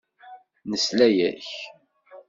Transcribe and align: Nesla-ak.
Nesla-ak. 0.69 1.47